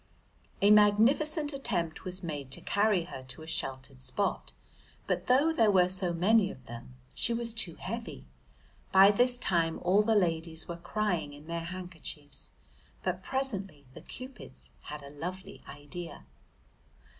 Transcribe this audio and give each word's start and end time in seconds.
A 0.63 0.71
magnificent 0.71 1.53
attempt 1.53 2.05
was 2.05 2.23
made 2.23 2.49
to 2.53 2.61
carry 2.61 3.03
her 3.03 3.21
to 3.27 3.43
a 3.43 3.45
sheltered 3.45 4.01
spot, 4.01 4.51
but 5.05 5.27
though 5.27 5.53
there 5.53 5.69
were 5.69 5.89
so 5.89 6.11
many 6.11 6.49
of 6.49 6.65
them 6.65 6.95
she 7.13 7.35
was 7.35 7.53
too 7.53 7.75
heavy. 7.75 8.25
By 8.91 9.11
this 9.11 9.37
time 9.37 9.77
all 9.83 10.01
the 10.01 10.15
ladies 10.15 10.67
were 10.67 10.77
crying 10.77 11.33
in 11.33 11.45
their 11.45 11.65
handkerchiefs, 11.65 12.49
but 13.03 13.21
presently 13.21 13.85
the 13.93 14.01
Cupids 14.01 14.71
had 14.85 15.03
a 15.03 15.11
lovely 15.11 15.61
idea. 15.67 16.25